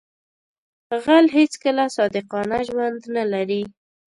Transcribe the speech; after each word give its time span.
غل 1.03 1.25
هیڅکله 1.37 1.85
صادقانه 1.97 2.59
ژوند 2.67 2.99
نه 3.15 3.23
لري 3.33 3.63